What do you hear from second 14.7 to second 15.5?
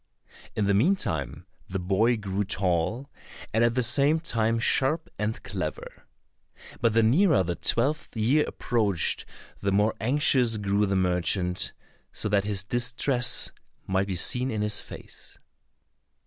face.